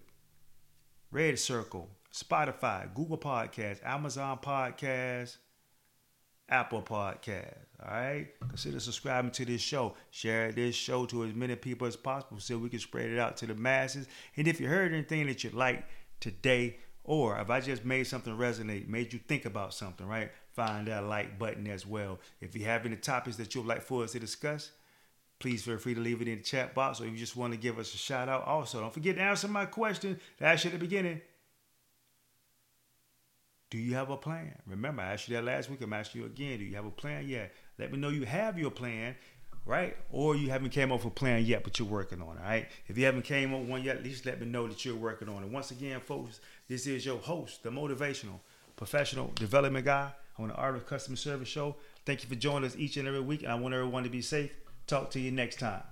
Red 1.12 1.38
Circle, 1.38 1.90
Spotify, 2.14 2.94
Google 2.94 3.18
Podcasts, 3.18 3.86
Amazon 3.86 4.40
Podcasts, 4.42 5.36
Apple 6.52 6.82
Podcast. 6.84 7.58
All 7.84 7.92
right, 7.92 8.28
consider 8.48 8.80
subscribing 8.80 9.32
to 9.32 9.46
this 9.46 9.62
show. 9.62 9.96
Share 10.12 10.52
this 10.52 10.76
show 10.76 11.06
to 11.08 11.24
as 11.24 11.34
many 11.34 11.56
people 11.56 11.88
as 11.88 11.96
possible 11.96 12.40
so 12.40 12.58
we 12.58 12.70
can 12.70 12.80
spread 12.80 13.10
it 13.10 13.18
out 13.20 13.38
to 13.38 13.48
the 13.48 13.56
masses. 13.56 14.08
And 14.36 14.48
if 14.48 14.60
you 14.60 14.68
heard 14.68 14.94
anything 14.94 15.26
that 15.28 15.44
you 15.44 15.50
like 15.52 15.86
today 16.20 16.78
Or 17.04 17.40
if 17.40 17.50
I 17.50 17.62
just 17.62 17.84
made 17.84 18.06
something 18.06 18.36
resonate, 18.36 18.88
made 18.88 19.12
you 19.12 19.20
think 19.20 19.46
about 19.46 19.74
something, 19.74 20.06
right? 20.08 20.32
Find 20.54 20.88
that 20.88 21.06
like 21.06 21.40
button 21.40 21.68
as 21.68 21.86
well. 21.86 22.20
If 22.40 22.56
you 22.56 22.66
have 22.66 22.86
any 22.86 22.96
topics 22.96 23.38
that 23.38 23.56
you'd 23.56 23.66
like 23.66 23.82
for 23.82 24.04
us 24.04 24.12
to 24.12 24.20
discuss, 24.20 24.72
please 25.40 25.64
feel 25.64 25.78
free 25.78 25.96
to 25.96 26.00
leave 26.00 26.22
it 26.22 26.28
in 26.28 26.38
the 26.38 26.44
chat 26.44 26.76
box 26.76 27.02
or 27.02 27.06
if 27.06 27.12
you 27.14 27.18
just 27.18 27.36
want 27.36 27.54
to 27.54 27.60
give 27.60 27.80
us 27.80 27.94
a 27.94 27.98
shout 27.98 28.30
out. 28.30 28.46
Also, 28.46 28.80
don't 28.80 28.94
forget 28.94 29.16
to 29.16 29.22
answer 29.22 29.48
my 29.48 29.66
question 29.66 30.20
that 30.38 30.50
I 30.50 30.54
asked 30.54 30.66
at 30.68 30.74
the 30.74 30.78
beginning. 30.78 31.22
Do 33.72 33.78
you 33.78 33.96
have 33.96 34.10
a 34.10 34.18
plan? 34.18 34.54
Remember, 34.68 35.02
I 35.02 35.14
asked 35.14 35.30
you 35.30 35.36
that 35.38 35.46
last 35.46 35.70
week. 35.70 35.82
I'm 35.82 35.94
asking 35.94 36.22
you 36.22 36.28
again. 36.28 36.60
Do 36.60 36.66
you 36.66 36.76
have 36.76 36.86
a 36.86 36.92
plan? 36.92 37.28
Yeah. 37.28 37.46
Let 37.80 37.92
me 37.92 37.98
know 37.98 38.10
you 38.10 38.26
have 38.26 38.60
your 38.60 38.70
plan, 38.70 39.16
right? 39.66 39.96
Or 40.12 40.36
you 40.36 40.50
haven't 40.50 40.72
came 40.72 40.92
up 40.92 41.00
with 41.00 41.14
a 41.14 41.16
plan 41.16 41.46
yet, 41.46 41.64
but 41.64 41.80
you're 41.80 41.88
working 41.88 42.22
on 42.22 42.38
it, 42.38 42.42
right? 42.42 42.68
If 42.88 42.98
you 42.98 43.06
haven't 43.06 43.22
came 43.22 43.54
up 43.54 43.62
with 43.62 43.70
one 43.70 43.82
yet, 43.82 43.96
at 43.96 44.04
least 44.04 44.26
let 44.26 44.42
me 44.42 44.46
know 44.46 44.68
that 44.68 44.84
you're 44.84 44.98
working 44.98 45.30
on 45.30 45.42
it. 45.42 45.50
Once 45.50 45.72
again, 45.72 46.02
folks, 46.02 46.42
this 46.68 46.86
is 46.86 47.06
your 47.06 47.18
host, 47.20 47.64
the 47.64 47.70
motivational 47.70 48.42
professional 48.76 49.32
development 49.36 49.86
guy 49.86 50.12
on 50.38 50.50
the 50.50 50.56
Art 50.56 50.76
of 50.76 50.86
Customer 50.86 51.16
Service 51.16 51.48
Show. 51.48 51.78
Thank 52.06 52.24
you 52.24 52.30
for 52.30 52.36
joining 52.36 52.66
us 52.66 52.76
each 52.78 52.98
and 52.98 53.08
every 53.08 53.22
week. 53.22 53.44
And 53.44 53.54
I 53.54 53.56
want 53.56 53.74
everyone 53.74 54.04
to 54.04 54.10
be 54.10 54.22
safe. 54.22 54.54
Talk 54.86 55.12
to 55.12 55.20
you 55.20 55.32
next 55.32 55.60
time. 55.60 55.84